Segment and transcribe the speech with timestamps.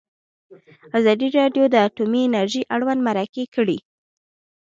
[0.97, 3.77] ازادي راډیو د اټومي انرژي اړوند مرکې کړي.